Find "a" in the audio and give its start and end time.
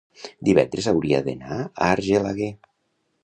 1.59-1.89